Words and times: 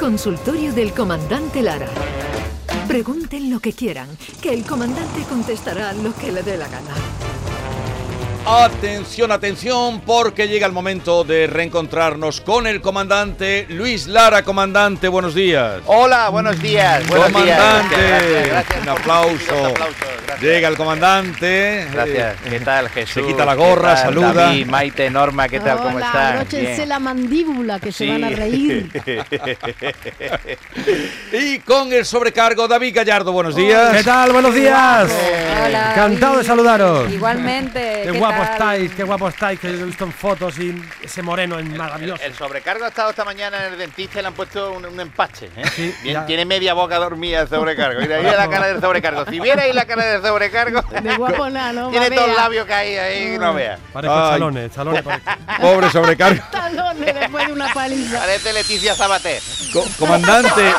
Consultorio 0.00 0.72
del 0.72 0.94
Comandante 0.94 1.60
Lara. 1.60 1.86
Pregunten 2.88 3.50
lo 3.50 3.60
que 3.60 3.74
quieran, 3.74 4.08
que 4.40 4.50
el 4.54 4.64
comandante 4.64 5.24
contestará 5.28 5.92
lo 5.92 6.16
que 6.16 6.32
le 6.32 6.42
dé 6.42 6.56
la 6.56 6.66
gana. 6.68 6.94
Atención, 8.46 9.30
atención, 9.30 10.00
porque 10.00 10.48
llega 10.48 10.66
el 10.66 10.72
momento 10.72 11.22
de 11.22 11.46
reencontrarnos 11.46 12.40
con 12.40 12.66
el 12.66 12.80
comandante 12.80 13.66
Luis 13.68 14.06
Lara. 14.06 14.42
Comandante, 14.42 15.06
buenos 15.06 15.34
días. 15.34 15.82
Hola, 15.84 16.30
buenos 16.30 16.58
días. 16.62 17.06
Buenos 17.06 17.26
comandante, 17.26 17.94
días. 17.94 18.22
Gracias, 18.22 18.48
gracias 18.48 18.82
un 18.82 18.88
aplauso. 18.88 19.74
Llega 20.40 20.68
el 20.68 20.76
comandante. 20.76 21.86
Gracias. 21.92 22.34
Eh, 22.46 22.48
¿Qué 22.50 22.60
tal, 22.60 22.88
Jesús? 22.88 23.12
Se 23.12 23.22
quita 23.22 23.44
la 23.44 23.54
gorra, 23.54 23.90
¿Qué 23.90 23.94
tal, 23.96 24.04
saluda. 24.04 24.32
David, 24.32 24.66
Maite, 24.66 25.10
Norma, 25.10 25.48
¿qué 25.48 25.60
tal? 25.60 25.78
¿Cómo 25.78 25.96
Hola, 25.96 26.06
están? 26.06 26.32
abróchense 26.32 26.86
la 26.86 26.98
mandíbula 26.98 27.78
que 27.78 27.92
se 27.92 28.08
van 28.08 28.24
a 28.24 28.30
reír. 28.30 28.90
Y 31.32 31.58
con 31.60 31.92
el 31.92 32.04
sobrecargo, 32.04 32.66
David 32.68 32.94
Gallardo, 32.94 33.32
buenos 33.32 33.54
días. 33.54 33.96
¿Qué 33.96 34.02
tal? 34.02 34.32
Buenos 34.32 34.54
días. 34.54 35.10
Hola, 35.66 35.92
Encantado 35.92 36.38
de 36.38 36.44
saludaros. 36.44 37.10
Igualmente. 37.12 38.02
Qué 38.04 38.12
¿qué 38.12 38.18
guapo 38.18 38.42
tal? 38.42 38.52
estáis, 38.52 38.94
qué 38.94 39.02
guapo 39.04 39.28
estáis, 39.28 39.60
que 39.60 39.68
lo 39.68 39.78
he 39.80 39.84
visto 39.84 40.04
en 40.04 40.12
fotos 40.12 40.58
y 40.58 40.74
ese 41.02 41.22
moreno 41.22 41.58
es 41.58 41.66
maravilloso. 41.66 42.22
El 42.22 42.34
sobrecargo 42.34 42.84
ha 42.84 42.88
estado 42.88 43.10
esta 43.10 43.24
mañana 43.24 43.66
en 43.66 43.72
el 43.74 43.78
dentista 43.78 44.18
y 44.18 44.22
le 44.22 44.28
han 44.28 44.34
puesto 44.34 44.72
un, 44.72 44.86
un 44.86 45.00
empache. 45.00 45.46
¿eh? 45.56 45.62
Sí, 45.74 45.94
Bien, 46.02 46.14
ya. 46.14 46.26
tiene 46.26 46.44
media 46.44 46.74
boca 46.74 46.96
dormida 46.96 47.42
el 47.42 47.48
sobrecargo. 47.48 48.00
Y 48.02 48.06
de 48.06 48.14
ahí 48.16 48.24
la 48.24 48.48
cara 48.48 48.66
del 48.68 48.80
sobrecargo. 48.80 49.24
Si 49.26 49.38
vierais 49.40 49.74
la 49.74 49.84
cara 49.84 50.02
del 50.04 50.12
sobrecargo, 50.22 50.29
De 51.02 51.16
guapo 51.16 51.48
nada, 51.50 51.72
¿no? 51.72 51.90
tiene 51.90 52.06
Babea. 52.06 52.16
todos 52.18 52.28
los 52.28 52.36
labios 52.36 52.66
caídos 52.66 53.04
ahí, 53.04 53.38
no 53.38 53.54
veas. 53.54 53.78
Parezco 53.92 54.16
Ay. 54.16 54.30
chalones, 54.32 54.70
chalones. 54.74 55.04
Pobre 55.60 55.90
sobrecargo. 55.90 56.42
Talones 56.52 57.14
después 57.14 57.46
de 57.46 57.52
una 57.52 57.72
paliza. 57.72 58.18
Parece 58.18 58.52
Leticia 58.52 58.94
Sabater. 58.94 59.40
Co- 59.72 59.86
comandante. 59.98 60.72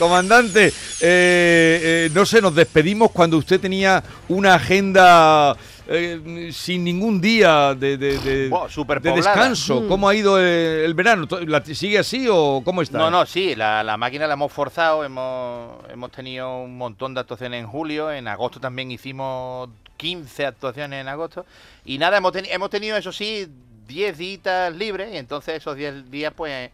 Comandante, 0.00 0.66
eh, 0.68 0.72
eh, 1.02 2.10
no 2.12 2.26
sé, 2.26 2.40
nos 2.42 2.54
despedimos 2.54 3.12
cuando 3.12 3.36
usted 3.36 3.60
tenía 3.60 4.02
una 4.28 4.54
agenda 4.54 5.54
eh, 5.86 6.50
sin 6.52 6.82
ningún 6.84 7.20
día 7.20 7.74
de, 7.74 7.96
de, 7.96 8.18
de- 8.18 8.48
Buah, 8.48 8.66
de 8.66 8.72
superpoblada. 8.72 9.16
descanso. 9.16 9.82
Mm. 9.82 9.88
¿Cómo 9.88 10.08
ha 10.08 10.14
ido 10.14 10.40
el 10.40 10.94
verano? 10.94 11.28
La- 11.46 11.64
¿Sigue 11.64 11.98
así 11.98 12.26
o 12.30 12.62
cómo 12.64 12.80
está? 12.82 12.96
No, 12.98 13.10
no, 13.10 13.26
sí, 13.26 13.54
la, 13.54 13.82
la 13.84 13.96
máquina 13.96 14.26
la 14.26 14.34
hemos 14.34 14.50
forzado, 14.52 15.04
hemos, 15.04 15.78
hemos 15.92 16.10
tenido 16.10 16.62
un 16.62 16.76
montón 16.78 17.12
de 17.14 17.20
actuaciones 17.20 17.60
en 17.60 17.66
julio, 17.68 18.10
en 18.10 18.26
agosto 18.26 18.58
también 18.58 18.90
hicimos 18.90 19.68
15 19.98 20.46
actuaciones 20.46 21.00
en 21.02 21.08
agosto, 21.08 21.44
y 21.84 21.98
nada, 21.98 22.16
hemos, 22.16 22.32
teni- 22.32 22.48
hemos 22.50 22.70
tenido, 22.70 22.96
eso 22.96 23.12
sí, 23.12 23.46
10 23.86 24.16
días 24.18 24.74
libres, 24.76 25.12
y 25.12 25.16
entonces 25.18 25.56
esos 25.56 25.76
10 25.76 26.10
días, 26.10 26.32
pues, 26.34 26.52
eh, 26.52 26.70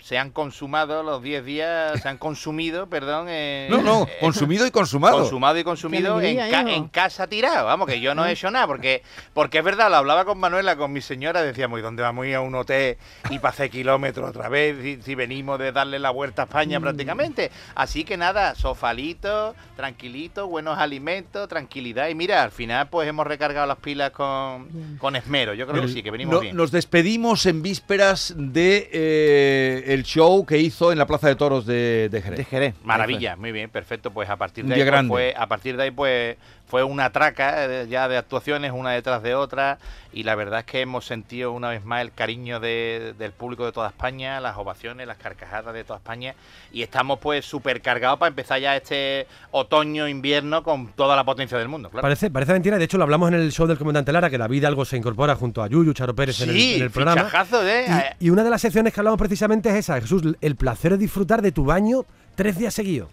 se 0.00 0.18
han 0.18 0.30
consumado, 0.30 1.02
los 1.02 1.20
10 1.22 1.44
días 1.44 2.00
se 2.00 2.08
han 2.08 2.18
consumido, 2.18 2.86
perdón. 2.90 3.26
eh, 3.28 3.66
No, 3.70 3.82
no, 3.82 4.04
eh, 4.04 4.16
consumido 4.20 4.64
y 4.66 4.70
consumado. 4.70 5.18
Consumado 5.18 5.58
y 5.58 5.64
consumido 5.64 6.20
en, 6.20 6.36
ca- 6.36 6.60
hijo. 6.62 6.68
en 6.68 6.88
casa 6.88 7.26
tirado. 7.26 7.66
Vamos, 7.66 7.88
que 7.88 8.00
yo 8.00 8.14
no 8.14 8.24
he 8.24 8.32
hecho 8.32 8.50
nada, 8.50 8.66
porque 8.66 9.02
porque 9.34 9.58
es 9.58 9.64
verdad, 9.64 9.90
lo 9.90 9.96
hablaba 9.96 10.24
con 10.24 10.38
Manuela, 10.38 10.76
con 10.76 10.92
mi 10.92 11.00
señora, 11.00 11.42
decíamos, 11.42 11.78
¿y 11.80 11.82
dónde 11.82 12.02
vamos 12.02 12.24
a 12.24 12.28
ir 12.28 12.34
a 12.36 12.40
un 12.40 12.54
hotel 12.54 12.96
y 13.30 13.38
para 13.40 13.50
hacer 13.50 13.70
kilómetros 13.70 14.30
otra 14.30 14.48
vez? 14.48 14.76
Si, 14.80 15.02
si 15.02 15.14
venimos 15.16 15.58
de 15.58 15.72
darle 15.72 15.98
la 15.98 16.10
vuelta 16.10 16.42
a 16.42 16.44
España 16.44 16.78
prácticamente. 16.80 17.50
Así 17.74 18.04
que 18.04 18.16
nada, 18.16 18.54
sofalito, 18.54 19.54
tranquilito, 19.74 20.46
buenos 20.46 20.78
alimentos, 20.78 21.48
tranquilidad. 21.48 22.08
Y 22.08 22.14
mira, 22.14 22.42
al 22.44 22.52
final 22.52 22.88
pues 22.88 23.08
hemos 23.08 23.26
recargado 23.26 23.66
las 23.66 23.78
pilas 23.78 24.10
con, 24.12 24.96
con 24.98 25.16
esmero. 25.16 25.54
Yo 25.54 25.66
creo 25.66 25.82
que 25.82 25.88
sí, 25.88 26.02
que 26.02 26.10
venimos 26.12 26.34
No- 26.34 26.40
bien. 26.40 26.56
Nos 26.56 26.70
despedimos 26.70 27.46
en 27.46 27.62
vísperas 27.62 28.34
de 28.36 28.75
eh, 28.92 29.84
el 29.88 30.02
show 30.04 30.44
que 30.46 30.58
hizo 30.58 30.92
en 30.92 30.98
la 30.98 31.06
Plaza 31.06 31.28
de 31.28 31.36
Toros 31.36 31.66
de, 31.66 32.08
de 32.10 32.22
Jerez. 32.22 32.38
De 32.38 32.44
Jerez. 32.44 32.74
Maravilla, 32.84 33.36
muy 33.36 33.52
bien, 33.52 33.70
perfecto. 33.70 34.10
Pues 34.10 34.28
a 34.28 34.36
partir 34.36 34.64
Un 34.64 34.68
de 34.70 34.74
ahí 34.74 34.80
día 34.80 34.84
pues, 34.84 34.92
grande. 34.92 35.08
fue, 35.10 35.34
a 35.36 35.46
partir 35.46 35.76
de 35.76 35.82
ahí 35.84 35.90
pues 35.90 36.36
fue 36.68 36.82
una 36.82 37.10
traca 37.10 37.64
eh, 37.66 37.86
ya 37.88 38.08
de 38.08 38.16
actuaciones 38.16 38.72
una 38.74 38.90
detrás 38.90 39.22
de 39.22 39.34
otra 39.34 39.78
y 40.12 40.22
la 40.24 40.34
verdad 40.34 40.60
es 40.60 40.66
que 40.66 40.80
hemos 40.80 41.04
sentido 41.06 41.52
una 41.52 41.68
vez 41.68 41.84
más 41.84 42.00
el 42.02 42.12
cariño 42.12 42.58
de- 42.58 43.14
del 43.18 43.32
público 43.32 43.64
de 43.66 43.72
toda 43.72 43.88
España, 43.88 44.40
las 44.40 44.56
ovaciones, 44.56 45.06
las 45.06 45.16
carcajadas 45.18 45.72
de 45.74 45.84
toda 45.84 45.98
España 45.98 46.34
y 46.72 46.82
estamos 46.82 47.18
pues 47.20 47.44
súper 47.44 47.80
cargados 47.82 48.18
para 48.18 48.28
empezar 48.30 48.58
ya 48.60 48.74
este 48.76 49.26
otoño 49.52 50.08
invierno 50.08 50.62
con 50.62 50.88
toda 50.88 51.14
la 51.16 51.24
potencia 51.24 51.56
del 51.58 51.68
mundo. 51.68 51.88
Claro. 51.90 52.02
Parece, 52.02 52.30
parece 52.30 52.52
mentira, 52.52 52.78
de 52.78 52.84
hecho 52.84 52.98
lo 52.98 53.04
hablamos 53.04 53.28
en 53.28 53.34
el 53.36 53.52
show 53.52 53.66
del 53.66 53.78
comandante 53.78 54.12
Lara, 54.12 54.28
que 54.30 54.38
David 54.38 54.64
algo 54.64 54.84
se 54.84 54.96
incorpora 54.96 55.36
junto 55.36 55.62
a 55.62 55.68
Yuyu, 55.68 55.92
Charo 55.92 56.14
Pérez 56.14 56.40
en 56.40 56.50
el, 56.50 56.56
Sí, 56.56 56.74
en 56.76 56.82
el 56.82 56.90
programa. 56.90 57.22
fichajazo, 57.24 57.66
¿eh? 57.66 58.14
Y, 58.20 58.26
y 58.26 58.30
una 58.30 58.42
de 58.42 58.50
las 58.50 58.60
secciones 58.60 58.92
que 58.92 59.00
hablamos 59.00 59.18
precisamente 59.18 59.68
es 59.68 59.76
esa, 59.76 60.00
Jesús, 60.00 60.22
el 60.40 60.56
placer 60.56 60.92
de 60.92 60.98
disfrutar 60.98 61.42
de 61.42 61.52
tu 61.52 61.64
baño 61.64 62.04
tres 62.34 62.58
días 62.58 62.74
seguidos. 62.74 63.08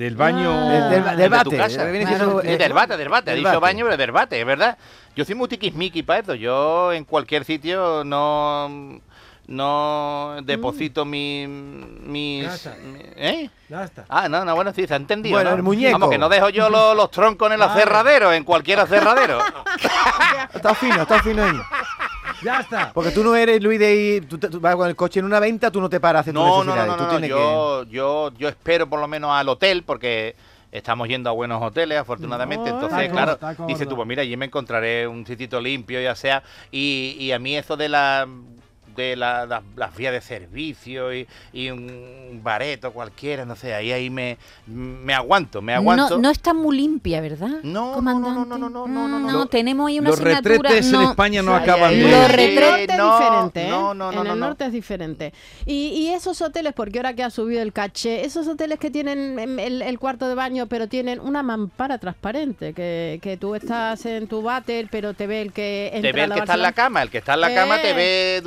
Del 0.00 0.16
baño. 0.16 0.50
Ah. 0.50 0.70
Del- 0.70 1.04
del- 1.04 1.16
del 1.18 1.30
tu 1.30 1.36
bate, 1.50 1.56
casa. 1.58 1.74
Claro, 1.90 2.06
siendo, 2.06 2.40
sí, 2.40 2.48
eh, 2.48 2.56
del 2.56 2.72
bate, 2.72 2.96
del 2.96 3.08
bate. 3.10 3.30
Ha 3.30 3.34
del 3.34 3.40
dicho 3.44 3.48
bate. 3.60 3.60
baño, 3.60 3.84
pero 3.84 3.96
del 3.98 4.12
bate, 4.12 4.40
es 4.40 4.46
verdad. 4.46 4.78
Yo 5.14 5.26
soy 5.26 5.34
muy 5.34 5.46
tiquismiqui 5.46 6.02
para 6.02 6.20
esto. 6.20 6.34
Yo 6.34 6.90
en 6.94 7.04
cualquier 7.04 7.44
sitio 7.44 8.02
no 8.02 8.98
no 9.46 10.36
deposito 10.44 11.04
mi, 11.04 11.44
mis... 11.46 12.46
Mi- 12.82 13.02
¿Eh? 13.16 13.50
Ya 13.68 13.84
está. 13.84 14.06
Ah, 14.08 14.26
no, 14.28 14.42
no, 14.44 14.54
bueno, 14.54 14.72
sí, 14.72 14.86
se 14.86 14.94
ha 14.94 14.96
entendido. 14.96 15.34
Bueno, 15.36 15.50
¿no? 15.50 15.56
el 15.56 15.62
muñeco. 15.64 15.98
Vamos, 15.98 16.10
que 16.10 16.18
no 16.18 16.28
dejo 16.30 16.48
yo 16.48 16.70
los, 16.70 16.96
los 16.96 17.10
troncos 17.10 17.48
en 17.48 17.54
el 17.54 17.62
aserradero, 17.62 18.32
en 18.32 18.44
cualquier 18.44 18.80
aserradero. 18.80 19.38
Está 20.54 20.74
fino, 20.74 21.02
está 21.02 21.22
fino 21.22 21.42
ahí. 21.44 21.60
Ya 22.42 22.60
está. 22.60 22.92
Porque 22.92 23.10
tú 23.10 23.22
no 23.22 23.34
eres 23.36 23.62
Luis 23.62 23.78
de 23.78 23.94
ir, 23.94 24.28
tú, 24.28 24.38
te- 24.38 24.48
tú 24.48 24.60
vas 24.60 24.74
con 24.76 24.88
el 24.88 24.96
coche 24.96 25.20
en 25.20 25.26
una 25.26 25.40
venta, 25.40 25.70
tú 25.70 25.80
no 25.80 25.88
te 25.88 26.00
paras 26.00 26.24
tus 26.24 26.34
No, 26.34 26.64
no, 26.64 26.74
no, 26.86 27.18
yo, 27.20 27.82
yo, 27.84 28.30
yo 28.38 28.48
espero 28.48 28.88
por 28.88 29.00
lo 29.00 29.08
menos 29.08 29.30
al 29.32 29.48
hotel 29.48 29.82
porque 29.84 30.34
estamos 30.72 31.08
yendo 31.08 31.28
a 31.28 31.32
buenos 31.32 31.60
hoteles, 31.62 31.98
afortunadamente. 31.98 32.70
No, 32.70 32.76
Entonces, 32.76 32.98
está 33.00 33.12
claro, 33.12 33.32
gordo, 33.32 33.50
está 33.50 33.66
dice 33.66 33.86
tú, 33.86 33.96
pues 33.96 34.06
mira, 34.06 34.22
allí 34.22 34.36
me 34.36 34.46
encontraré 34.46 35.06
un 35.06 35.26
sitito 35.26 35.60
limpio, 35.60 36.00
ya 36.00 36.14
sea. 36.14 36.42
Y, 36.70 37.16
y 37.18 37.32
a 37.32 37.38
mí 37.38 37.56
eso 37.56 37.76
de 37.76 37.88
la 37.88 38.26
de 38.96 39.16
la- 39.16 39.46
la- 39.46 39.62
las 39.76 39.96
vías 39.96 40.12
de 40.12 40.20
servicio 40.20 41.14
y, 41.14 41.26
y 41.52 41.70
un 41.70 42.40
bareto 42.42 42.92
cualquiera, 42.92 43.44
no 43.44 43.56
sé, 43.56 43.74
ahí 43.74 43.92
ahí 43.92 44.10
me, 44.10 44.36
me 44.66 45.14
aguanto, 45.14 45.62
me 45.62 45.74
aguanto. 45.74 46.16
No, 46.16 46.22
no 46.22 46.30
está 46.30 46.54
muy 46.54 46.76
limpia, 46.76 47.20
¿verdad? 47.20 47.48
No, 47.62 47.88
no, 47.88 47.92
comandante? 47.94 48.30
no, 48.30 48.44
no, 48.44 48.58
no, 48.58 48.68
no, 48.70 48.86
no, 48.88 49.08
no, 49.08 49.28
Mm, 49.28 49.32
no. 49.32 49.46
tenemos 49.46 49.88
ahí 49.88 49.98
una 49.98 50.10
Los 50.10 50.20
asignatura. 50.20 50.54
retretes 50.54 50.86
en 50.86 50.92
no. 50.92 51.10
España 51.10 51.42
no 51.42 51.56
Sí, 51.56 51.62
acaban 51.62 51.90
de. 51.92 52.02
Los 52.02 52.12
En 52.12 52.30
retretes- 52.30 52.60
norte 52.70 52.92
es 52.92 52.98
no, 52.98 53.18
diferente, 53.18 53.62
¿eh? 53.66 53.68
no, 53.70 53.94
no, 53.94 54.12
no, 54.12 54.20
en 54.22 54.26
el 54.26 54.38
no. 54.38 54.46
norte 54.46 54.64
es 54.66 54.72
diferente. 54.72 55.32
Y, 55.66 55.74
y 55.88 56.08
esos 56.10 56.40
hoteles, 56.42 56.72
porque 56.72 56.98
ahora 56.98 57.14
que 57.14 57.22
ha 57.22 57.30
subido 57.30 57.62
el 57.62 57.72
caché, 57.72 58.24
esos 58.24 58.46
hoteles 58.48 58.78
que 58.78 58.90
tienen 58.90 59.38
el, 59.58 59.82
el 59.82 59.98
cuarto 59.98 60.28
de 60.28 60.34
baño, 60.34 60.66
pero 60.66 60.88
tienen 60.88 61.20
una 61.20 61.42
mampara 61.42 61.98
transparente, 61.98 62.72
que, 62.72 63.18
que 63.22 63.36
tú 63.36 63.54
estás 63.54 64.04
en 64.06 64.26
tu 64.26 64.42
váter, 64.42 64.88
pero 64.90 65.14
te 65.14 65.26
ve 65.26 65.42
el 65.42 65.52
que 65.52 65.86
entra 65.92 66.00
Te 66.02 66.12
ve 66.12 66.24
el 66.24 66.32
que 66.32 66.38
está 66.40 66.54
en 66.54 66.62
la 66.62 66.72
cama, 66.72 67.02
el 67.02 67.10
que 67.10 67.18
está 67.18 67.34
en 67.34 67.40
la 67.40 67.54
cama 67.54 67.80
te 67.80 67.90
Eh. 67.90 67.94
ve 67.94 68.40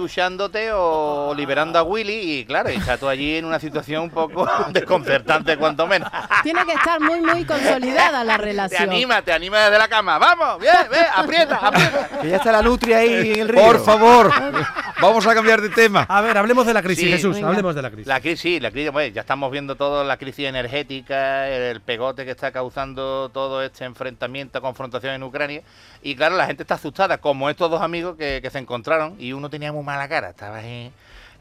o 0.73 1.33
liberando 1.35 1.79
a 1.79 1.83
Willy 1.83 2.39
y 2.39 2.45
claro, 2.45 2.69
y 2.71 2.75
está 2.75 2.97
tú 2.97 3.07
allí 3.07 3.38
en 3.38 3.45
una 3.45 3.59
situación 3.59 4.03
un 4.03 4.09
poco 4.09 4.47
desconcertante 4.71 5.57
cuanto 5.57 5.88
menos. 5.88 6.09
Tiene 6.44 6.66
que 6.66 6.73
estar 6.73 6.99
muy, 6.99 7.21
muy 7.21 7.45
consolidada 7.45 8.23
la 8.23 8.38
Te 8.38 8.44
relación. 8.44 8.83
anima, 8.89 9.21
te 9.21 9.33
anima 9.33 9.59
desde 9.59 9.77
la 9.77 9.88
cama. 9.88 10.17
Vamos, 10.17 10.59
bien, 10.59 10.73
ve, 10.89 10.97
aprieta, 11.16 11.55
aprieta. 11.57 12.09
Que 12.21 12.29
ya 12.29 12.38
está 12.38 12.51
la 12.51 12.61
nutria 12.61 12.97
ahí 12.97 13.33
en 13.33 13.39
el 13.41 13.47
río. 13.49 13.61
Por 13.63 13.83
favor, 13.83 14.31
vamos 15.01 15.25
a 15.27 15.33
cambiar 15.33 15.61
de 15.61 15.69
tema. 15.69 16.05
A 16.07 16.21
ver, 16.21 16.38
hablemos 16.38 16.65
de 16.65 16.73
la 16.73 16.81
crisis, 16.81 17.03
Sí. 17.03 17.11
Jesús, 17.11 17.35
Venga. 17.35 17.50
hablemos 17.50 17.75
de 17.75 17.81
la 17.81 17.89
crisis. 17.89 18.07
La 18.07 18.21
crisis, 18.21 18.39
sí, 18.41 18.59
la 18.59 18.71
crisis, 18.71 18.91
pues, 18.91 19.13
ya 19.13 19.21
estamos 19.21 19.51
viendo 19.51 19.75
todo 19.75 20.03
la 20.03 20.17
crisis 20.17 20.45
energética, 20.47 21.47
el 21.50 21.81
pegote 21.81 22.23
que 22.25 22.31
está 22.31 22.51
causando 22.51 23.29
todo 23.33 23.61
este 23.61 23.83
enfrentamiento, 23.85 24.61
confrontación 24.61 25.13
en 25.13 25.23
Ucrania. 25.23 25.61
Y 26.01 26.15
claro, 26.15 26.35
la 26.38 26.45
gente 26.45 26.63
está 26.63 26.75
asustada, 26.75 27.17
como 27.17 27.50
estos 27.50 27.69
dos 27.69 27.81
amigos 27.81 28.15
que, 28.17 28.39
que 28.41 28.50
se 28.50 28.59
encontraron 28.59 29.15
y 29.19 29.33
uno 29.33 29.50
tenía 29.50 29.71
muy 29.71 29.83
mala 29.83 30.07
cara, 30.07 30.23
estaba 30.30 30.58
ahí 30.58 30.92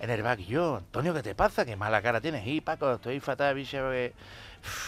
en 0.01 0.11
el 0.11 0.23
back 0.23 0.41
y 0.41 0.47
yo, 0.47 0.77
Antonio, 0.77 1.15
¿qué 1.15 1.23
te 1.23 1.35
pasa? 1.35 1.65
¿Qué 1.65 1.77
mala 1.77 2.03
cara 2.03 2.21
tienes? 2.21 2.47
Y 2.47 2.61
Paco, 2.61 2.95
estoy 2.95 3.21
fatal, 3.21 3.55
bicho, 3.55 3.93
porque, 3.93 4.13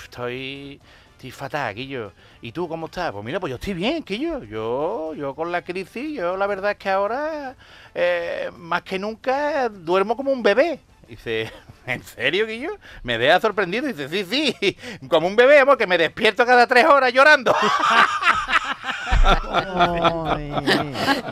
estoy, 0.04 0.80
estoy 1.12 1.30
fatal, 1.30 1.74
Quillo. 1.74 2.12
¿Y 2.42 2.52
tú 2.52 2.68
cómo 2.68 2.86
estás? 2.86 3.12
Pues 3.12 3.24
mira, 3.24 3.38
pues 3.38 3.50
yo 3.50 3.54
estoy 3.54 3.74
bien, 3.74 4.02
Quillo. 4.02 4.42
Yo, 4.42 5.14
yo 5.14 5.34
con 5.34 5.52
la 5.52 5.62
crisis, 5.62 6.16
yo 6.18 6.36
la 6.36 6.46
verdad 6.46 6.72
es 6.72 6.78
que 6.78 6.90
ahora, 6.90 7.54
eh, 7.94 8.50
más 8.56 8.82
que 8.82 8.98
nunca, 8.98 9.68
duermo 9.68 10.16
como 10.16 10.32
un 10.32 10.42
bebé. 10.42 10.80
Dice, 11.08 11.52
¿en 11.86 12.02
serio, 12.02 12.46
Guillo? 12.46 12.76
Me 13.02 13.16
deja 13.16 13.40
sorprendido. 13.40 13.86
Dice, 13.86 14.08
sí, 14.08 14.24
sí, 14.24 14.76
como 15.08 15.26
un 15.28 15.36
bebé, 15.36 15.64
porque 15.64 15.86
me 15.86 15.98
despierto 15.98 16.44
cada 16.44 16.66
tres 16.66 16.86
horas 16.86 17.12
llorando. 17.12 17.54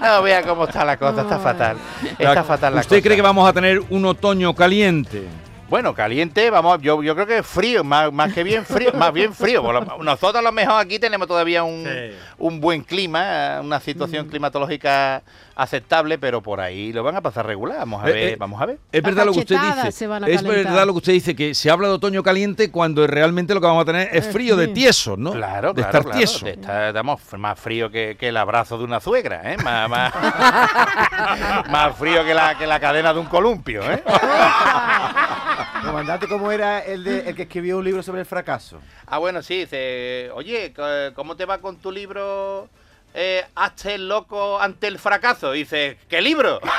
No, 0.01 0.23
vea 0.23 0.43
cómo 0.43 0.65
está 0.65 0.85
la 0.85 0.97
cosa, 0.97 1.23
está 1.23 1.39
fatal. 1.39 1.77
Está 2.19 2.45
fatal 2.45 2.75
la 2.75 2.81
¿Usted 2.81 2.97
cosa. 2.97 3.03
cree 3.03 3.17
que 3.17 3.23
vamos 3.23 3.49
a 3.49 3.53
tener 3.53 3.81
un 3.91 4.05
otoño 4.05 4.55
caliente? 4.55 5.27
Bueno, 5.73 5.95
caliente, 5.95 6.51
vamos, 6.51 6.83
yo, 6.83 7.03
yo 7.03 7.15
creo 7.15 7.27
que 7.27 7.43
frío, 7.43 7.83
más, 7.83 8.13
más 8.13 8.31
que 8.35 8.43
bien 8.43 8.63
frío, 8.67 8.93
más 8.95 9.11
bien 9.11 9.33
frío. 9.33 9.63
Nosotros 10.03 10.37
a 10.37 10.43
lo 10.43 10.53
mejor 10.53 10.79
aquí 10.79 10.99
tenemos 10.99 11.27
todavía 11.27 11.63
un, 11.65 11.83
Sí. 11.83 12.15
un 12.37 12.61
buen 12.61 12.83
clima, 12.83 13.59
una 13.63 13.81
situación 13.81 14.29
climatológica 14.29 15.23
aceptable, 15.57 16.19
pero 16.19 16.43
por 16.43 16.61
ahí 16.61 16.93
lo 16.93 17.03
van 17.03 17.17
a 17.17 17.23
pasar 17.23 17.47
regular. 17.47 17.79
Vamos 17.79 18.05
a 18.05 18.11
Eh, 18.11 18.13
ver, 18.13 18.23
eh, 18.33 18.37
vamos 18.39 18.61
a 18.61 18.67
ver. 18.67 18.79
Es 18.93 19.03
verdad 19.03 19.25
lo 19.25 19.33
que 19.33 19.39
usted 19.41 19.57
dice. 19.59 19.89
Es 20.29 20.43
verdad 20.43 20.85
lo 20.87 20.93
que 20.93 20.99
usted 20.99 21.13
dice, 21.15 21.35
que 21.35 21.55
se 21.55 21.71
habla 21.71 21.89
de 21.89 21.95
otoño 21.95 22.23
caliente 22.23 22.71
cuando 22.71 23.07
realmente 23.07 23.55
lo 23.55 23.61
que 23.63 23.67
vamos 23.67 23.83
a 23.83 23.87
tener 23.87 24.11
es 24.15 24.27
frío 24.31 24.57
de 24.57 24.69
tieso, 24.69 25.17
¿no? 25.17 25.33
Claro, 25.33 25.69
de 25.73 25.83
claro, 25.83 25.89
estar 25.89 26.03
claro, 26.03 26.19
tieso. 26.19 26.45
de 26.45 26.53
estar- 26.53 26.89
estamos 26.89 27.19
más 27.39 27.59
frío 27.59 27.91
que, 27.91 28.15
que 28.21 28.29
el 28.29 28.37
abrazo 28.37 28.77
de 28.77 28.85
una 28.85 29.01
suegra, 29.01 29.41
¿eh? 29.51 29.57
Más, 29.65 29.89
más, 29.89 30.13
más 31.71 31.97
frío 31.97 32.23
que 32.27 32.35
la, 32.35 32.59
que 32.59 32.67
la 32.67 32.79
cadena 32.79 33.15
de 33.15 33.21
un 33.21 33.27
columpio, 33.27 33.83
¿eh? 33.91 34.03
Comandante, 35.85 36.29
¿cómo 36.29 36.51
era 36.53 36.81
el, 36.81 37.05
de, 37.05 37.29
el 37.29 37.35
que 37.35 37.43
escribió 37.43 37.79
un 37.79 37.85
libro 37.85 38.03
sobre 38.03 38.21
el 38.21 38.27
fracaso? 38.27 38.81
Ah, 39.07 39.19
bueno, 39.19 39.43
sí, 39.43 39.61
dice, 39.61 40.31
oye, 40.35 40.73
¿cómo 41.15 41.37
te 41.37 41.45
va 41.45 41.59
con 41.59 41.77
tu 41.77 41.91
libro 41.91 42.69
eh, 43.15 43.45
Hazte 43.55 43.95
el 43.95 44.09
loco 44.09 44.61
ante 44.61 44.87
el 44.87 44.99
fracaso? 44.99 45.53
Dice, 45.53 45.99
¿qué 46.09 46.21
libro? 46.23 46.61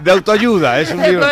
De 0.00 0.10
autoayuda, 0.10 0.80
es 0.80 0.90
un 0.90 1.02
libro. 1.02 1.24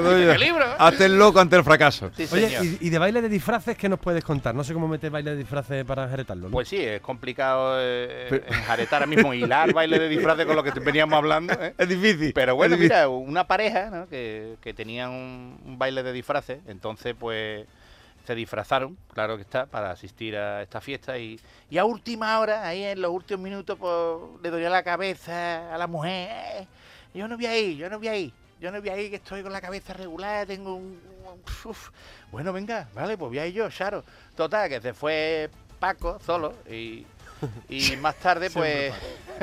Hazte 0.78 1.04
el 1.06 1.18
loco 1.18 1.40
ante 1.40 1.56
el 1.56 1.64
fracaso. 1.64 2.10
sí, 2.16 2.26
Oye, 2.32 2.78
y, 2.80 2.86
y 2.86 2.90
de 2.90 2.98
baile 2.98 3.22
de 3.22 3.28
disfraces 3.28 3.76
qué 3.76 3.88
nos 3.88 3.98
puedes 3.98 4.22
contar? 4.24 4.54
No 4.54 4.64
sé 4.64 4.72
cómo 4.74 4.88
meter 4.88 5.10
baile 5.10 5.30
de 5.32 5.36
disfraces 5.38 5.84
para 5.84 6.04
enjaretarlo. 6.04 6.48
¿no? 6.48 6.52
Pues 6.52 6.68
sí, 6.68 6.76
es 6.76 7.00
complicado 7.00 7.76
eh, 7.80 8.26
Pero- 8.30 8.46
enjaretar 8.48 9.02
ahora 9.02 9.06
mismo, 9.14 9.34
hilar 9.34 9.72
baile 9.72 9.98
de 9.98 10.08
disfraces 10.08 10.46
con 10.46 10.56
lo 10.56 10.62
que 10.62 10.70
veníamos 10.80 11.16
hablando, 11.16 11.52
¿eh? 11.54 11.74
Es 11.76 11.88
difícil. 11.88 12.32
Pero 12.34 12.56
bueno, 12.56 12.76
difícil. 12.76 12.94
mira, 12.96 13.08
una 13.08 13.46
pareja 13.46 13.90
¿no? 13.90 14.08
que, 14.08 14.56
que 14.60 14.74
tenía 14.74 15.08
un, 15.08 15.58
un 15.64 15.78
baile 15.78 16.02
de 16.02 16.12
disfraces, 16.12 16.60
entonces 16.66 17.14
pues 17.18 17.66
se 18.26 18.34
disfrazaron, 18.34 18.98
claro 19.14 19.36
que 19.36 19.42
está, 19.42 19.64
para 19.64 19.90
asistir 19.90 20.36
a 20.36 20.60
esta 20.62 20.82
fiesta 20.82 21.16
y, 21.16 21.40
y 21.70 21.78
a 21.78 21.86
última 21.86 22.38
hora, 22.40 22.66
ahí 22.68 22.84
en 22.84 23.00
los 23.00 23.10
últimos 23.10 23.42
minutos, 23.42 23.78
pues 23.80 24.42
le 24.42 24.50
dolía 24.50 24.68
la 24.68 24.82
cabeza 24.82 25.74
a 25.74 25.78
la 25.78 25.86
mujer. 25.86 26.28
"Eh, 26.30 26.66
Yo 27.14 27.26
no 27.26 27.36
voy 27.36 27.46
a 27.46 27.58
ir, 27.58 27.78
yo 27.78 27.88
no 27.88 27.98
voy 27.98 28.08
a 28.08 28.16
ir, 28.16 28.32
yo 28.60 28.70
no 28.72 28.80
voy 28.80 28.88
a 28.90 28.98
ir, 28.98 29.10
que 29.10 29.16
estoy 29.16 29.42
con 29.42 29.52
la 29.52 29.60
cabeza 29.60 29.92
regular, 29.92 30.46
tengo 30.46 30.74
un... 30.74 31.00
un- 31.26 31.70
uf". 31.70 31.90
Bueno, 32.30 32.52
venga, 32.52 32.88
vale, 32.94 33.16
pues 33.16 33.28
voy 33.30 33.38
a 33.38 33.46
ir 33.46 33.54
yo, 33.54 33.70
Charo. 33.70 34.04
Total, 34.36 34.68
que 34.68 34.80
se 34.80 34.94
fue 34.94 35.50
Paco 35.78 36.18
solo 36.24 36.54
y... 36.70 37.06
Y 37.68 37.96
más 38.00 38.16
tarde, 38.16 38.50
pues, 38.50 38.92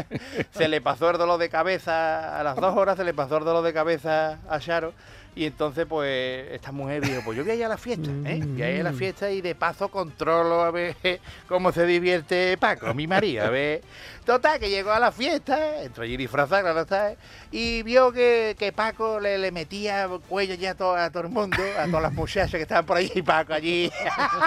se 0.52 0.68
le 0.68 0.82
pasó 0.82 1.10
el 1.10 1.18
dolor 1.18 1.40
de 1.40 1.48
cabeza, 1.50 2.38
a 2.40 2.44
las 2.44 2.58
dos 2.58 2.76
horas 2.76 2.98
se 2.98 3.06
le 3.06 3.14
pasó 3.14 3.38
el 3.38 3.46
dolor 3.46 3.64
de 3.64 3.74
cabeza 3.74 4.40
a 4.50 4.60
Charo. 4.60 4.94
Y 5.38 5.46
entonces, 5.46 5.86
pues, 5.86 6.48
esta 6.54 6.72
mujer 6.72 7.02
dijo, 7.06 7.22
pues 7.26 7.38
yo 7.38 7.44
voy 7.44 7.52
a 7.52 7.56
ir 7.56 7.66
a 7.66 7.68
la 7.68 7.78
fiesta, 7.78 8.10
¿eh? 8.26 8.40
Voy 8.42 8.62
a 8.64 8.72
ir 8.72 8.80
a 8.80 8.84
la 8.86 8.94
fiesta 8.94 9.30
y 9.32 9.42
de 9.42 9.54
paso 9.54 9.90
controlo 9.90 10.62
a 10.62 10.72
ver 10.72 10.96
cómo 11.50 11.74
se 11.74 11.86
divierte 11.86 12.58
Paco, 12.58 12.94
mi 12.94 13.06
marido, 13.06 13.44
a 13.46 13.50
ver. 13.50 13.82
Total, 14.26 14.60
que 14.60 14.70
llegó 14.70 14.92
a 14.92 15.00
la 15.00 15.12
fiesta, 15.12 15.84
entró 15.84 16.04
allí 16.04 16.16
disfrazada, 16.18 16.62
claro 16.62 16.82
está, 16.82 17.12
¿eh? 17.12 17.18
y 17.52 17.84
vio 17.84 18.12
que, 18.14 18.56
que 18.58 18.72
Paco 18.72 19.20
le, 19.20 19.38
le 19.38 19.52
metía 19.52 20.08
cuello 20.28 20.56
ya 20.56 20.72
a 20.72 20.76
todo, 20.76 20.96
a 20.96 21.10
todo 21.12 21.24
el 21.24 21.30
mundo, 21.30 21.58
a 21.78 21.86
todas 21.86 22.02
las 22.04 22.14
muchachas 22.14 22.52
que 22.52 22.62
estaban 22.62 22.86
por 22.86 22.98
allí, 22.98 23.12
y 23.14 23.22
Paco 23.22 23.54
allí, 23.54 23.92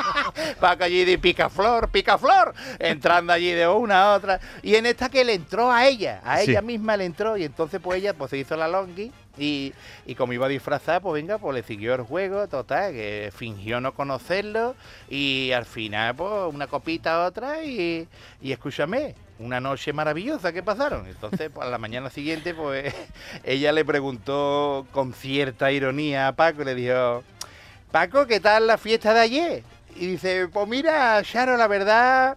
Paco 0.60 0.84
allí 0.84 1.04
de 1.04 1.18
picaflor, 1.18 1.90
picaflor, 1.90 2.54
entrando 2.78 3.32
allí 3.32 3.52
de 3.52 3.68
una 3.68 4.04
a 4.04 4.14
otra, 4.16 4.40
y 4.62 4.74
en 4.74 4.86
esta 4.86 5.08
que 5.08 5.24
le 5.24 5.34
entró 5.34 5.70
a 5.70 5.86
ella, 5.86 6.20
a 6.24 6.38
Sí. 6.38 6.50
ella 6.52 6.62
misma 6.62 6.96
le 6.96 7.04
entró, 7.04 7.36
y 7.36 7.44
entonces 7.44 7.78
pues 7.82 7.98
ella 8.00 8.14
pues 8.14 8.30
se 8.30 8.38
hizo 8.38 8.56
la 8.56 8.66
longi, 8.68 9.12
y, 9.38 9.72
y 10.06 10.14
como 10.14 10.32
iba 10.32 10.48
disfrazada, 10.48 11.00
pues 11.00 11.14
venga, 11.14 11.38
pues 11.38 11.54
le 11.54 11.62
siguió 11.62 11.94
el 11.94 12.02
juego, 12.02 12.48
total, 12.48 12.92
que 12.92 13.32
fingió 13.34 13.80
no 13.80 13.94
conocerlo, 13.94 14.74
y 15.08 15.52
al 15.52 15.64
final 15.64 16.14
pues 16.14 16.52
una 16.52 16.66
copita 16.66 17.24
otra, 17.24 17.64
y, 17.64 18.08
y 18.40 18.52
escúchame, 18.52 19.14
una 19.38 19.60
noche 19.60 19.92
maravillosa 19.92 20.52
que 20.52 20.62
pasaron. 20.62 21.06
Entonces, 21.06 21.50
pues, 21.52 21.66
a 21.66 21.70
la 21.70 21.78
mañana 21.78 22.10
siguiente, 22.10 22.54
pues 22.54 22.94
ella 23.44 23.72
le 23.72 23.84
preguntó 23.84 24.86
con 24.92 25.12
cierta 25.12 25.70
ironía 25.72 26.28
a 26.28 26.32
Paco 26.32 26.64
le 26.64 26.74
dijo, 26.74 27.22
Paco, 27.90 28.26
¿qué 28.26 28.40
tal 28.40 28.66
la 28.66 28.78
fiesta 28.78 29.14
de 29.14 29.20
ayer? 29.20 29.62
Y 29.96 30.06
dice, 30.06 30.48
pues 30.48 30.68
mira, 30.68 31.22
Charo, 31.22 31.56
la 31.56 31.66
verdad, 31.66 32.36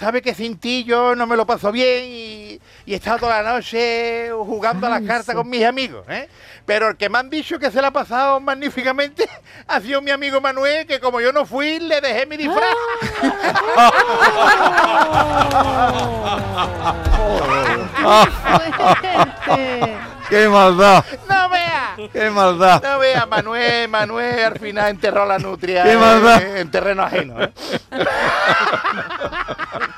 sabe 0.00 0.22
que 0.22 0.34
sin 0.34 0.58
ti 0.58 0.82
yo 0.82 1.14
no 1.14 1.26
me 1.26 1.36
lo 1.36 1.46
paso 1.46 1.70
bien 1.70 2.06
y, 2.06 2.60
y 2.86 2.94
he 2.94 2.96
estado 2.96 3.18
toda 3.18 3.42
la 3.42 3.52
noche 3.52 4.30
jugando 4.32 4.86
a 4.86 4.90
las 4.90 5.02
cartas 5.02 5.26
sí. 5.26 5.34
con 5.34 5.48
mis 5.48 5.62
amigos, 5.62 6.06
¿eh? 6.08 6.26
Pero 6.64 6.88
el 6.88 6.96
que 6.96 7.10
me 7.10 7.18
han 7.18 7.28
dicho 7.28 7.58
que 7.58 7.70
se 7.70 7.82
la 7.82 7.88
ha 7.88 7.92
pasado 7.92 8.40
magníficamente 8.40 9.28
ha 9.68 9.80
sido 9.80 10.00
mi 10.00 10.10
amigo 10.10 10.40
Manuel, 10.40 10.86
que 10.86 11.00
como 11.00 11.20
yo 11.20 11.32
no 11.32 11.44
fui, 11.44 11.78
le 11.80 12.00
dejé 12.00 12.24
mi 12.24 12.38
disfraz. 12.38 12.70
¡Qué 20.30 20.48
maldad! 20.48 21.04
¡No 21.28 21.48
vea! 21.48 21.96
¡Qué 22.12 22.30
maldad! 22.30 22.82
No 22.82 22.98
vea, 23.00 23.26
Manuel, 23.26 23.88
Manuel 23.88 24.44
al 24.44 24.58
final 24.58 24.90
enterró 24.90 25.26
la 25.26 25.38
nutria 25.38 25.82
¡Qué 25.82 25.92
eh, 25.92 25.98
maldad! 25.98 26.56
en 26.56 26.70
terreno 26.70 27.02
ajeno. 27.02 27.42
¿eh? 27.42 27.52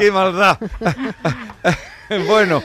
¡Qué 0.00 0.10
maldad! 0.10 0.58
bueno, 2.26 2.62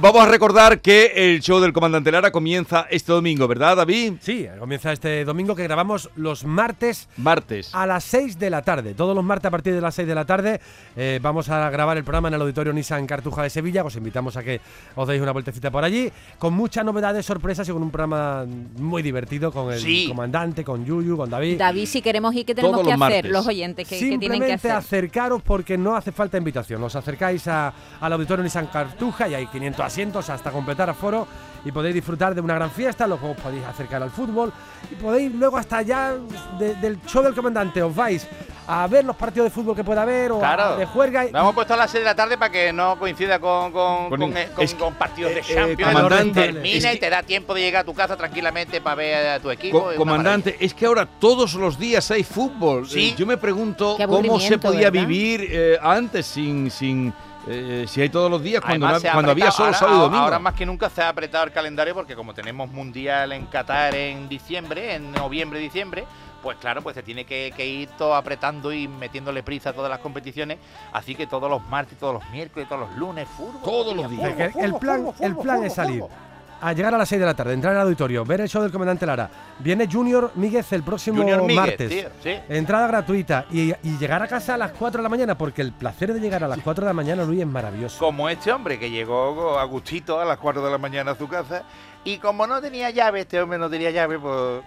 vamos 0.00 0.22
a 0.22 0.26
recordar 0.26 0.80
que 0.80 1.12
el 1.16 1.40
show 1.40 1.60
del 1.60 1.72
Comandante 1.72 2.10
Lara 2.10 2.30
comienza 2.32 2.86
este 2.90 3.12
domingo, 3.12 3.46
¿verdad, 3.48 3.76
David? 3.76 4.14
Sí, 4.20 4.46
comienza 4.58 4.92
este 4.92 5.24
domingo 5.24 5.54
que 5.54 5.64
grabamos 5.64 6.10
los 6.16 6.44
martes 6.44 7.08
Martes. 7.16 7.70
a 7.74 7.86
las 7.86 8.04
6 8.04 8.38
de 8.38 8.50
la 8.50 8.62
tarde. 8.62 8.94
Todos 8.94 9.14
los 9.14 9.24
martes 9.24 9.46
a 9.46 9.50
partir 9.50 9.74
de 9.74 9.80
las 9.80 9.94
6 9.94 10.08
de 10.08 10.14
la 10.14 10.24
tarde 10.24 10.60
eh, 10.96 11.18
vamos 11.22 11.48
a 11.48 11.68
grabar 11.70 11.96
el 11.96 12.04
programa 12.04 12.28
en 12.28 12.34
el 12.34 12.40
Auditorio 12.40 12.72
Nissan 12.72 13.06
Cartuja 13.06 13.42
de 13.42 13.50
Sevilla. 13.50 13.84
Os 13.84 13.96
invitamos 13.96 14.36
a 14.36 14.42
que 14.42 14.60
os 14.94 15.06
deis 15.08 15.20
una 15.20 15.32
vueltecita 15.32 15.70
por 15.70 15.84
allí, 15.84 16.10
con 16.38 16.54
muchas 16.54 16.84
novedades, 16.84 17.26
sorpresas 17.26 17.68
y 17.68 17.72
con 17.72 17.82
un 17.82 17.90
programa 17.90 18.46
muy 18.76 19.02
divertido 19.02 19.52
con 19.52 19.72
el 19.72 19.80
Sí. 19.80 20.06
comandante, 20.08 20.64
con 20.64 20.84
Yuyu, 20.84 21.16
con 21.16 21.28
David. 21.30 21.58
David, 21.58 21.86
si 21.86 22.00
queremos 22.00 22.34
ir, 22.34 22.46
¿qué 22.46 22.54
tenemos 22.54 22.76
Todos 22.80 22.86
que 22.86 22.92
los 22.96 23.02
hacer 23.02 23.14
martes. 23.24 23.32
los 23.32 23.46
oyentes? 23.46 23.88
¿Qué, 23.88 23.94
qué 23.96 23.98
tienen 23.98 24.20
que 24.20 24.26
Simplemente 24.26 24.54
hacer? 24.54 24.70
acercaros 24.72 25.42
porque 25.42 25.76
no 25.76 25.94
hace 25.96 26.12
falta 26.12 26.38
invitación. 26.38 26.82
Os 26.82 26.96
acercáis 26.96 27.46
a- 27.48 27.72
al 28.00 28.12
Auditorio 28.12 28.42
Nissan 28.42 28.66
Cartuja 28.68 29.28
y 29.28 29.34
hay 29.34 29.46
500 29.46 29.89
asientos 29.90 30.30
hasta 30.30 30.52
completar 30.52 30.88
aforo 30.88 31.26
y 31.64 31.72
podéis 31.72 31.94
disfrutar 31.96 32.32
de 32.34 32.40
una 32.40 32.54
gran 32.54 32.70
fiesta. 32.70 33.06
Luego 33.08 33.32
os 33.32 33.36
podéis 33.36 33.64
acercar 33.64 34.00
al 34.02 34.10
fútbol 34.10 34.52
y 34.90 34.94
podéis 34.94 35.34
luego 35.34 35.56
hasta 35.58 35.78
allá 35.78 36.14
de- 36.58 36.74
del 36.76 37.00
show 37.06 37.22
del 37.24 37.34
comandante 37.34 37.82
os 37.82 37.94
vais 37.94 38.26
a 38.68 38.86
ver 38.86 39.04
los 39.04 39.16
partidos 39.16 39.46
de 39.46 39.50
fútbol 39.50 39.74
que 39.74 39.82
pueda 39.82 40.02
haber 40.02 40.30
o 40.30 40.36
a- 40.36 40.54
Claro. 40.54 40.76
de 40.76 40.86
juerga. 40.86 41.26
y- 41.26 41.32
Lo 41.32 41.40
hemos 41.40 41.54
puesto 41.54 41.74
a 41.74 41.76
las 41.76 41.90
6 41.90 42.02
de 42.02 42.10
la 42.10 42.14
tarde 42.14 42.38
para 42.38 42.52
que 42.52 42.72
no 42.72 42.96
coincida 43.00 43.40
con, 43.40 43.72
con, 43.72 44.08
Con- 44.10 44.20
con, 44.20 44.36
eh, 44.36 44.48
con- 44.54 44.64
es- 44.64 44.74
con 44.74 44.94
partidos 44.94 45.34
de 45.34 45.40
eh, 45.40 45.54
Champions. 45.54 45.92
comandante, 45.92 46.40
termina 46.40 46.76
es 46.78 46.84
que- 46.86 46.94
y 46.94 47.00
te 47.00 47.10
da 47.10 47.22
tiempo 47.24 47.52
de 47.52 47.62
llegar 47.62 47.82
a 47.82 47.84
tu 47.84 47.94
casa 47.94 48.16
tranquilamente 48.16 48.80
para 48.80 48.94
ver 48.94 49.26
a 49.26 49.40
tu 49.40 49.50
equipo. 49.50 49.82
Co- 49.82 49.94
comandante, 49.96 50.56
es 50.60 50.72
que 50.72 50.86
ahora 50.86 51.04
todos 51.18 51.54
los 51.54 51.78
días 51.80 52.08
hay 52.12 52.22
fútbol. 52.22 52.88
Sí. 52.88 53.08
Eh, 53.10 53.14
Yo 53.18 53.26
me 53.26 53.36
pregunto 53.38 53.96
cómo 54.06 54.38
se 54.38 54.56
podía 54.56 54.88
¿verdad? 54.90 55.08
vivir 55.08 55.48
eh, 55.50 55.76
antes 55.82 56.26
sin, 56.26 56.70
sin 56.70 57.12
eh, 57.48 57.86
si 57.88 58.02
hay 58.02 58.08
todos 58.10 58.30
los 58.30 58.42
días 58.42 58.60
cuando, 58.60 58.86
Además, 58.86 58.92
no- 58.94 59.00
se 59.00 59.08
ha 59.08 59.12
cuando 59.12 59.30
había 59.32 59.50
solo 59.50 59.66
ahora, 59.66 59.78
sábado 59.78 59.96
y 59.96 59.98
ahora- 60.00 60.06
domingo. 60.08 60.24
ahora 60.24 60.38
más 60.38 60.54
que 60.54 60.66
nunca 60.66 60.90
se 60.90 61.02
ha 61.02 61.08
apretado 61.08 61.44
el 61.44 61.52
calendario 61.52 61.94
porque 61.94 62.14
como 62.14 62.34
tenemos 62.34 62.70
mundial 62.70 63.32
en 63.32 63.46
Qatar 63.46 63.94
en 63.94 64.28
diciembre, 64.28 64.94
en 64.94 65.10
noviembre, 65.12 65.58
diciembre, 65.58 66.04
pues 66.42 66.56
claro, 66.58 66.80
pues 66.82 66.94
se 66.94 67.02
tiene 67.02 67.24
que, 67.26 67.52
que 67.56 67.66
ir 67.66 67.88
todo 67.98 68.14
apretando 68.14 68.72
y 68.72 68.88
metiéndole 68.88 69.42
prisa 69.42 69.70
a 69.70 69.72
todas 69.74 69.90
las 69.90 70.00
competiciones. 70.00 70.58
Así 70.92 71.14
que 71.14 71.26
todos 71.26 71.50
los 71.50 71.62
martes, 71.68 71.98
todos 71.98 72.14
los 72.14 72.30
miércoles, 72.30 72.66
todos 72.68 72.88
los 72.88 72.96
lunes, 72.98 73.28
fútbol. 73.28 73.60
Todos 73.62 73.94
los 73.96 74.06
fútbol, 74.06 74.16
días. 74.36 74.36
que 74.36 74.44
el 74.44 74.70
fútbol, 74.72 74.80
plan, 74.80 74.98
fútbol, 75.04 75.14
el 75.20 75.36
plan 75.36 75.56
fútbol, 75.56 75.66
es 75.66 75.74
salir 75.74 76.00
fútbol. 76.00 76.16
A 76.60 76.72
llegar 76.72 76.94
a 76.94 76.98
las 76.98 77.08
6 77.08 77.18
de 77.20 77.26
la 77.26 77.34
tarde, 77.34 77.54
entrar 77.54 77.74
al 77.74 77.82
auditorio, 77.82 78.24
ver 78.24 78.40
el 78.42 78.48
show 78.48 78.62
del 78.62 78.70
comandante 78.72 79.06
Lara. 79.06 79.30
Viene 79.58 79.88
Junior 79.90 80.30
Míguez 80.34 80.72
el 80.72 80.82
próximo 80.82 81.22
Míguez, 81.24 81.54
martes. 81.56 81.88
tío, 81.88 82.08
sí. 82.22 82.34
Entrada 82.48 82.86
gratuita 82.86 83.46
y, 83.50 83.72
y 83.82 83.98
llegar 83.98 84.22
a 84.22 84.28
casa 84.28 84.54
a 84.54 84.56
las 84.58 84.72
4 84.72 84.98
de 84.98 85.02
la 85.02 85.08
mañana, 85.08 85.36
porque 85.38 85.62
el 85.62 85.72
placer 85.72 86.12
de 86.12 86.20
llegar 86.20 86.44
a 86.44 86.48
las 86.48 86.58
4 86.60 86.84
de 86.84 86.90
la 86.90 86.94
mañana, 86.94 87.24
Luis, 87.24 87.40
es 87.40 87.46
maravilloso. 87.46 87.98
Como 87.98 88.28
este 88.28 88.52
hombre 88.52 88.78
que 88.78 88.90
llegó 88.90 89.58
a 89.58 89.64
gustito 89.64 90.20
a 90.20 90.24
las 90.24 90.38
4 90.38 90.64
de 90.64 90.70
la 90.70 90.78
mañana 90.78 91.12
a 91.12 91.14
su 91.16 91.28
casa 91.28 91.62
y 92.04 92.18
como 92.18 92.46
no 92.46 92.60
tenía 92.60 92.90
llave, 92.90 93.20
este 93.20 93.40
hombre 93.40 93.58
no 93.58 93.68
tenía 93.70 93.90
llave, 93.90 94.18
pues 94.18 94.62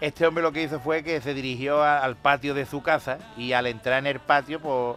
este 0.00 0.26
hombre 0.26 0.42
lo 0.42 0.52
que 0.52 0.62
hizo 0.64 0.80
fue 0.80 1.02
que 1.04 1.20
se 1.20 1.32
dirigió 1.34 1.82
a- 1.82 1.98
al 2.00 2.16
patio 2.16 2.54
de 2.54 2.66
su 2.66 2.82
casa 2.82 3.18
y 3.36 3.52
al 3.52 3.66
entrar 3.66 3.98
en 4.00 4.06
el 4.06 4.18
patio, 4.20 4.60
pues 4.60 4.96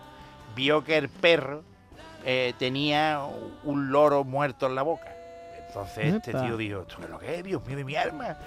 vio 0.55 0.83
que 0.83 0.97
el 0.97 1.09
perro 1.09 1.63
eh, 2.25 2.53
tenía 2.57 3.19
un 3.63 3.91
loro 3.91 4.23
muerto 4.23 4.65
en 4.65 4.73
la 4.75 4.81
boca. 4.81 5.05
Entonces 5.75 6.13
este 6.15 6.31
tío 6.31 6.55
dijo, 6.57 6.81
¿esto 6.81 6.95
qué 6.97 7.03
es 7.03 7.09
lo 7.09 7.19
que 7.19 7.35
es? 7.35 7.43
Dios 7.43 7.65
mío 7.65 7.75
de 7.77 7.83
mi 7.83 7.95
alma. 7.97 8.37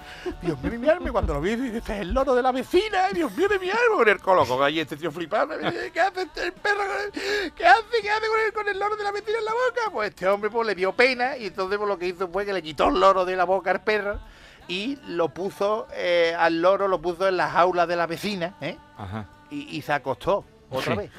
Dios 0.41 0.59
mío 0.61 0.71
de 0.71 0.77
mi 0.79 0.89
alma. 0.89 1.09
Y 1.09 1.11
cuando 1.11 1.33
lo 1.35 1.41
vi, 1.41 1.55
dice, 1.55 1.77
este 1.77 1.93
es 1.95 2.01
el 2.01 2.11
loro 2.13 2.33
de 2.33 2.41
la 2.41 2.51
vecina. 2.51 3.09
Dios 3.13 3.31
mío 3.37 3.47
de 3.47 3.59
mi 3.59 3.69
alma. 3.69 3.95
Con 3.97 4.09
el 4.09 4.19
coloco. 4.19 4.63
Allí 4.63 4.79
este 4.79 4.97
tío 4.97 5.11
flipando. 5.11 5.55
¿Qué 5.93 5.99
hace 6.01 6.21
este- 6.23 6.43
el 6.47 6.53
perro? 6.53 6.77
con 6.79 6.87
el- 7.05 7.53
¿Qué 7.53 7.65
hace? 7.67 7.83
¿Qué 8.01 8.09
hace 8.09 8.27
con 8.27 8.39
el, 8.47 8.53
con 8.53 8.67
el 8.69 8.79
loro 8.79 8.95
de 8.95 9.03
la 9.03 9.11
vecina 9.11 9.37
en 9.37 9.45
la 9.45 9.51
boca? 9.51 9.91
Pues 9.91 10.09
este 10.09 10.27
hombre 10.27 10.49
pues, 10.49 10.65
le 10.67 10.73
dio 10.75 10.91
pena. 10.93 11.37
Y 11.37 11.45
entonces 11.47 11.77
pues, 11.77 11.87
lo 11.87 11.99
que 11.99 12.07
hizo 12.07 12.27
fue 12.29 12.45
que 12.45 12.53
le 12.53 12.63
quitó 12.63 12.87
el 12.87 12.99
loro 12.99 13.25
de 13.25 13.35
la 13.35 13.43
boca 13.43 13.69
al 13.71 13.81
perro. 13.83 14.19
Y 14.67 14.97
lo 15.07 15.29
puso 15.29 15.87
eh, 15.93 16.35
al 16.37 16.61
loro, 16.61 16.87
lo 16.87 16.99
puso 17.01 17.27
en 17.27 17.37
la 17.37 17.49
jaula 17.51 17.85
de 17.85 17.95
la 17.95 18.07
vecina. 18.07 18.55
¿eh? 18.61 18.77
Ajá. 18.97 19.25
y, 19.51 19.77
y 19.77 19.81
se 19.83 19.93
acostó 19.93 20.45
otra 20.71 20.95
vez. 20.95 21.11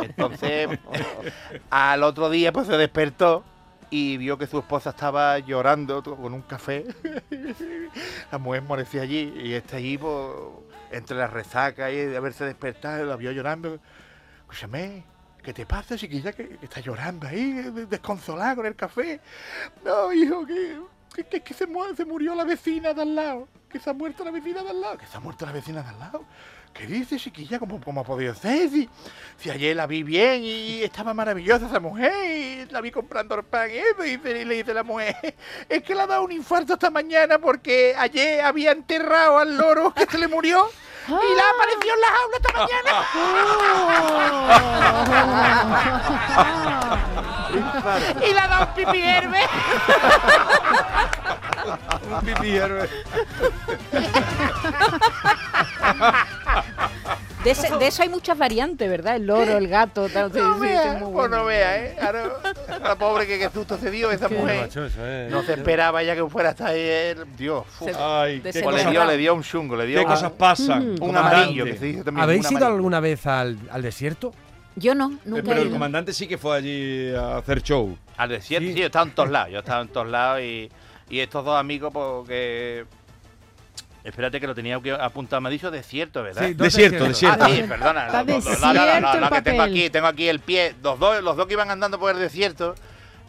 Entonces, 0.00 0.68
al 1.70 2.02
otro 2.02 2.30
día 2.30 2.52
pues 2.52 2.66
se 2.66 2.76
despertó 2.76 3.44
y 3.92 4.16
vio 4.16 4.38
que 4.38 4.46
su 4.46 4.58
esposa 4.58 4.90
estaba 4.90 5.38
llorando 5.38 6.02
con 6.02 6.32
un 6.32 6.40
café. 6.42 6.86
La 8.32 8.38
mujer 8.38 8.62
morecía 8.62 9.02
allí 9.02 9.32
y 9.36 9.52
está 9.52 9.76
allí 9.76 9.98
pues, 9.98 10.16
entre 10.90 11.16
la 11.16 11.26
resaca 11.26 11.90
y 11.90 11.96
de 11.96 12.16
haberse 12.16 12.44
despertado, 12.46 13.04
la 13.04 13.16
vio 13.16 13.32
llorando. 13.32 13.78
Escúchame, 14.40 15.04
¿qué 15.42 15.52
te 15.52 15.66
pasa, 15.66 15.96
chiquilla, 15.98 16.32
que, 16.32 16.58
está 16.62 16.80
llorando 16.80 17.26
ahí, 17.26 17.52
de- 17.52 17.86
desconsolada 17.86 18.56
con 18.56 18.64
el 18.66 18.76
café? 18.76 19.20
No, 19.84 20.10
hijo, 20.12 20.46
que, 20.46 21.24
que- 21.30 21.40
que 21.42 21.52
se, 21.54 21.66
mu- 21.66 21.94
se 21.94 22.06
murió 22.06 22.34
la 22.34 22.44
vecina 22.44 22.94
de 22.94 23.02
al 23.02 23.14
lado. 23.14 23.48
Que 23.68 23.78
se 23.78 23.90
ha 23.90 23.92
muerto 23.94 24.24
la 24.24 24.30
vecina 24.30 24.62
de 24.62 24.70
al 24.70 24.80
lado. 24.80 24.96
Que 24.98 25.06
se 25.06 25.16
ha 25.16 25.20
muerto 25.20 25.44
la 25.46 25.52
vecina 25.52 25.82
de 25.82 25.88
al 25.90 25.98
lado. 25.98 26.24
¿Qué 26.74 26.86
dices, 26.86 27.22
chiquilla? 27.22 27.58
¿Cómo, 27.58 27.78
cómo 27.80 28.00
ha 28.00 28.04
podido 28.04 28.34
ser? 28.34 28.68
Si, 28.70 28.88
si 29.38 29.50
ayer 29.50 29.76
la 29.76 29.86
vi 29.86 30.02
bien 30.02 30.42
y 30.42 30.82
estaba 30.82 31.12
maravillosa 31.14 31.66
esa 31.66 31.78
mujer 31.80 32.12
y 32.24 32.64
la 32.72 32.80
vi 32.80 32.90
comprando 32.90 33.34
el 33.34 33.44
pan 33.44 33.70
y 33.70 33.74
eso, 33.76 34.02
y, 34.04 34.16
dice- 34.16 34.40
y 34.40 34.44
le 34.46 34.54
dice 34.56 34.72
la 34.74 34.82
mujer, 34.82 35.14
es 35.68 35.82
que 35.82 35.94
le 35.94 36.00
ha 36.02 36.06
dado 36.06 36.24
un 36.24 36.32
infarto 36.32 36.72
esta 36.72 36.90
mañana 36.90 37.38
porque 37.38 37.94
ayer 37.98 38.40
había 38.40 38.72
enterrado 38.72 39.38
al 39.38 39.54
loro 39.56 39.92
que 39.92 40.06
se 40.06 40.16
le 40.18 40.28
murió 40.28 40.66
y 41.08 41.10
la 41.10 41.42
apareció 41.50 41.94
en 41.94 42.00
la 42.00 42.06
jaula 42.08 42.36
esta 42.36 42.52
mañana 42.58 42.90
y 48.26 48.32
le 48.32 48.40
ha 48.40 48.48
dado 48.48 48.66
un 48.66 48.74
pipi 48.74 49.02
herbe. 49.02 49.40
Un 52.10 52.20
pipí 52.24 52.56
herbe. 52.56 52.88
De, 57.44 57.50
ese- 57.50 57.76
de 57.76 57.86
eso 57.88 58.02
hay 58.02 58.08
muchas 58.08 58.38
variantes, 58.38 58.88
¿verdad? 58.88 59.16
El 59.16 59.26
loro, 59.26 59.56
el 59.56 59.66
gato, 59.66 60.08
tal. 60.08 60.32
No 60.32 60.54
sí, 60.54 60.60
vea, 60.60 60.82
sí, 60.82 60.88
muy 60.90 60.98
pues 61.00 61.12
bueno. 61.12 61.36
no 61.38 61.44
vea, 61.46 61.84
¿eh? 61.84 61.96
Ahora, 62.00 62.24
la 62.80 62.94
pobre 62.96 63.26
que 63.26 63.38
qué 63.38 63.50
susto 63.50 63.76
se 63.78 63.90
dio 63.90 64.10
esa 64.12 64.28
mujer. 64.28 64.60
Macho, 64.60 64.84
eso 64.86 65.04
es- 65.04 65.30
No 65.30 65.42
se 65.42 65.54
esperaba 65.54 66.02
ya 66.04 66.14
que 66.14 66.24
fuera 66.28 66.50
hasta 66.50 66.66
ahí. 66.68 67.14
Dios, 67.36 67.64
fu- 67.66 67.86
Se- 67.86 67.94
Ay, 67.98 68.36
qué 68.40 68.42
pues 68.52 68.54
le 68.54 68.62
cosas, 68.62 68.90
dio, 68.92 69.04
le 69.04 69.16
dio 69.16 69.34
un 69.34 69.42
chungo, 69.42 69.74
le 69.76 69.86
dio 69.86 69.98
qué 69.98 70.04
un- 70.04 70.10
cosas 70.10 70.30
pasan. 70.32 70.90
un 70.90 70.98
comandante. 70.98 71.36
amarillo 71.36 71.64
que 71.64 71.76
se 71.78 71.84
dice 71.86 72.04
también. 72.04 72.22
¿Habéis 72.22 72.48
un 72.48 72.56
ido 72.56 72.66
alguna 72.66 73.00
vez 73.00 73.26
al, 73.26 73.58
al 73.70 73.82
desierto? 73.82 74.32
Yo 74.76 74.94
no, 74.94 75.10
Eh, 75.12 75.18
nunca 75.24 75.42
Pero 75.42 75.60
he 75.60 75.64
el 75.64 75.70
comandante 75.70 76.12
sí 76.12 76.26
que 76.28 76.38
fue 76.38 76.56
allí 76.56 77.12
a 77.14 77.38
hacer 77.38 77.60
show. 77.62 77.98
Al 78.16 78.28
desierto, 78.30 78.66
Sí. 78.68 78.72
sí, 78.72 78.78
yo 78.78 78.84
he 78.84 78.86
estado 78.86 79.06
en 79.06 79.14
todos 79.14 79.30
lados. 79.30 79.50
Yo 79.50 79.56
he 79.56 79.60
estado 79.60 79.82
en 79.82 79.88
todos 79.88 80.08
lados 80.08 80.40
y, 80.42 80.70
y 81.10 81.18
estos 81.20 81.44
dos 81.44 81.58
amigos, 81.58 81.90
porque. 81.92 82.84
Espérate 84.04 84.40
que 84.40 84.46
lo 84.46 84.54
tenía 84.54 84.80
que 84.80 84.92
apuntar. 84.92 85.40
Me 85.40 85.48
ha 85.48 85.52
dicho 85.52 85.70
desierto, 85.70 86.22
¿verdad? 86.22 86.46
Sí, 86.46 86.54
dos 86.54 86.64
Desierto, 86.72 87.04
desiertos. 87.04 87.40
Ah, 87.42 87.46
desierto. 87.46 87.74
sí, 87.74 87.80
perdona. 87.80 88.06
Está 88.06 88.24
no, 88.24 88.24
no, 88.24 88.32
no, 88.32 88.34
no, 88.34 88.40
desierto 88.50 88.66
no, 88.66 88.74
no, 88.74 89.14
el 89.14 89.20
no, 89.20 89.30
que 89.30 89.42
tengo 89.42 89.62
aquí, 89.62 89.90
tengo 89.90 90.06
aquí 90.08 90.28
el 90.28 90.40
pie. 90.40 90.74
Los 90.82 90.98
dos, 90.98 91.22
los 91.22 91.36
dos 91.36 91.46
que 91.46 91.52
iban 91.52 91.70
andando 91.70 91.98
por 92.00 92.12
el 92.12 92.18
desierto 92.20 92.74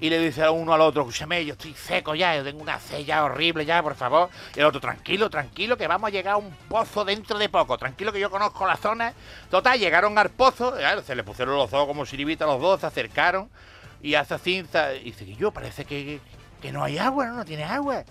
y 0.01 0.09
le 0.09 0.19
dice 0.19 0.43
a 0.43 0.51
uno 0.51 0.73
al 0.73 0.81
otro, 0.81 1.03
escúchame, 1.03 1.45
yo 1.45 1.53
estoy 1.53 1.73
seco 1.75 2.13
ya, 2.15 2.35
yo 2.35 2.43
tengo 2.43 2.61
una 2.61 2.77
sed 2.79 3.05
ya 3.05 3.23
horrible 3.23 3.65
ya, 3.65 3.81
por 3.83 3.95
favor. 3.95 4.29
Y 4.55 4.59
el 4.59 4.65
otro, 4.65 4.81
tranquilo, 4.81 5.29
tranquilo, 5.29 5.77
que 5.77 5.87
vamos 5.87 6.07
a 6.07 6.11
llegar 6.11 6.33
a 6.33 6.37
un 6.37 6.49
pozo 6.67 7.05
dentro 7.05 7.37
de 7.37 7.47
poco. 7.49 7.77
Tranquilo 7.77 8.11
que 8.11 8.19
yo 8.19 8.29
conozco 8.29 8.65
la 8.67 8.75
zona. 8.75 9.13
Total, 9.49 9.79
llegaron 9.79 10.17
al 10.17 10.29
pozo, 10.31 10.73
claro, 10.75 11.03
se 11.03 11.15
le 11.15 11.23
pusieron 11.23 11.55
los 11.55 11.71
ojos 11.71 11.87
como 11.87 12.05
siribita 12.05 12.43
a 12.45 12.47
los 12.47 12.59
dos, 12.59 12.81
se 12.81 12.87
acercaron 12.87 13.49
y 14.01 14.15
hace 14.15 14.35
za- 14.65 14.95
y 14.95 15.03
dice, 15.03 15.25
yo 15.35 15.51
parece 15.51 15.85
que, 15.85 16.19
que 16.61 16.71
no 16.73 16.83
hay 16.83 16.97
agua, 16.97 17.27
no, 17.27 17.33
no 17.35 17.45
tiene 17.45 17.63
agua. 17.63 18.03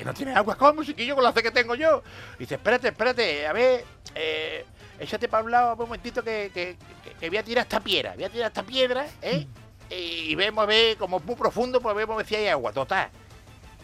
Que 0.00 0.06
no 0.06 0.14
tiene 0.14 0.32
agua, 0.34 0.56
¿cómo? 0.56 0.80
Yo 0.82 1.14
con 1.14 1.22
la 1.22 1.30
sed 1.30 1.42
que 1.42 1.50
tengo 1.50 1.74
yo. 1.74 2.02
Y 2.36 2.40
dice, 2.40 2.54
espérate, 2.54 2.88
espérate, 2.88 3.46
a 3.46 3.52
ver, 3.52 3.84
eh, 4.14 4.64
échate 4.98 5.28
para 5.28 5.44
un 5.44 5.50
lado 5.50 5.74
un 5.74 5.78
momentito 5.78 6.24
que, 6.24 6.50
que, 6.54 6.78
que- 7.04 7.12
que 7.20 7.28
voy 7.28 7.36
a 7.36 7.42
tirar 7.42 7.64
esta 7.64 7.80
piedra, 7.80 8.14
voy 8.14 8.24
a 8.24 8.30
tirar 8.30 8.46
esta 8.48 8.62
piedra, 8.62 9.06
¿eh? 9.20 9.46
Y, 9.90 10.34
vemos 10.36 10.62
a 10.62 10.66
ver, 10.66 10.96
como 10.96 11.20
muy 11.20 11.34
profundo, 11.36 11.82
pues 11.82 11.94
vemos 11.94 12.14
a 12.14 12.16
ver 12.16 12.26
si 12.26 12.34
hay 12.34 12.46
agua, 12.48 12.72
total. 12.72 13.10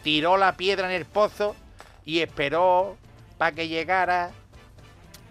Tiró 0.01 0.37
la 0.37 0.57
piedra 0.57 0.87
en 0.89 0.95
el 0.95 1.05
pozo 1.05 1.55
y 2.03 2.19
esperó 2.21 2.97
para 3.37 3.51
que 3.51 3.67
llegara 3.67 4.31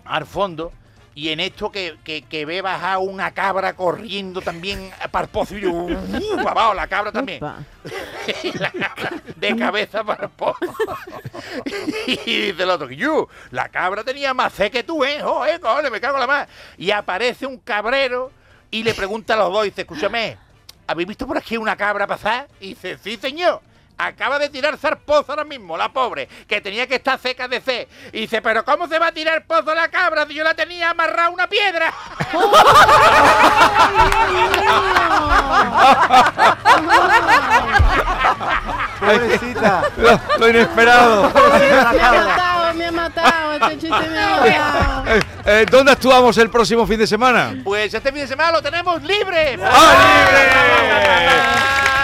al 0.05 0.25
fondo. 0.25 0.71
Y 1.17 1.31
en 1.31 1.41
esto 1.41 1.73
que, 1.73 1.97
que, 2.05 2.21
que 2.21 2.45
ve 2.45 2.61
bajar 2.61 2.99
una 2.99 3.33
cabra 3.33 3.75
corriendo 3.75 4.43
también 4.43 4.91
para 5.11 5.25
el 5.25 5.31
pozo. 5.31 5.57
Y 5.57 5.63
yo, 5.63 5.73
¡uh! 5.73 6.47
abajo 6.47 6.75
la 6.75 6.87
cabra 6.89 7.11
también. 7.11 7.41
La 8.61 8.71
cabra 8.71 9.13
de 9.35 9.57
cabeza 9.57 10.05
para 10.05 10.25
el 10.25 10.31
pozo. 10.31 10.59
Y 12.07 12.17
dice 12.17 12.63
el 12.63 12.69
otro, 12.69 12.91
yo, 12.91 13.29
la 13.51 13.71
cabra 13.71 14.05
tenía 14.05 14.35
más 14.35 14.53
fe 14.53 14.71
que 14.71 14.83
tú, 14.83 15.05
¿eh? 15.05 15.23
Joder, 15.23 15.59
cojones, 15.59 15.91
me 15.91 16.03
cago 16.03 16.17
en 16.17 16.21
la 16.21 16.27
más. 16.27 16.49
Y 16.77 16.91
aparece 16.91 17.47
un 17.47 17.61
cabrero 17.61 18.31
y 18.71 18.83
le 18.83 18.93
pregunta 18.93 19.33
a 19.33 19.37
los 19.39 19.51
dos, 19.51 19.65
dice, 19.65 19.81
escúchame, 19.83 20.37
¿habéis 20.87 21.09
visto 21.09 21.27
por 21.27 21.39
aquí 21.39 21.57
una 21.57 21.77
cabra 21.77 22.07
pasar? 22.07 22.47
Y 22.61 22.69
dice, 22.75 22.99
sí, 22.99 23.17
señor. 23.17 23.63
Acaba 23.99 24.39
de 24.39 24.51
tirarse 24.51 24.87
al 24.87 24.99
pozo 24.99 25.33
ahora 25.33 25.45
mismo, 25.45 25.77
la 25.77 25.91
pobre, 25.91 26.29
que 26.47 26.61
tenía 26.61 26.87
que 26.87 26.97
estar 26.97 27.19
seca 27.19 27.49
de 27.49 27.61
sed. 27.63 27.89
Y 28.13 28.21
dice, 28.21 28.43
pero 28.43 28.63
¿cómo 28.65 28.87
se 28.89 28.99
va 28.99 29.07
a 29.09 29.13
tirar 29.13 29.37
al 29.37 29.45
pozo 29.45 29.75
la 29.75 29.89
cabra 29.89 30.27
si 30.27 30.35
yo 30.35 30.45
la 30.45 30.55
tenía 30.55 30.91
amarrada 30.91 31.29
a 31.29 31.31
una 31.31 31.49
piedra? 31.49 31.93
Pobrecita. 39.01 39.83
Lo, 39.97 40.21
lo 40.39 40.49
inesperado. 40.49 41.31
Me 41.33 41.71
ha 41.71 41.85
matado, 41.85 42.75
me 42.75 42.87
ha 42.87 42.93
matado. 42.93 43.53
Este 43.53 43.79
chiste 43.79 44.09
me 44.09 44.19
ha 44.19 44.37
matado. 44.37 45.15
Eh, 45.15 45.21
eh, 45.47 45.67
¿Dónde 45.71 45.93
actuamos 45.93 46.37
el 46.39 46.51
próximo 46.51 46.87
fin 46.87 46.99
de 46.99 47.07
semana? 47.07 47.55
Pues 47.65 47.95
este 47.95 48.11
fin 48.13 48.21
de 48.23 48.27
semana 48.27 48.53
lo 48.53 48.63
tenemos 48.63 49.03
libre. 49.03 49.59
¡Ah, 49.63 49.95
libre! 50.29 51.96